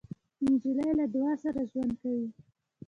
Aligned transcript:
نجلۍ 0.45 0.89
له 0.99 1.05
دعا 1.13 1.31
سره 1.43 1.61
ژوند 1.71 1.91
کوي. 2.01 2.27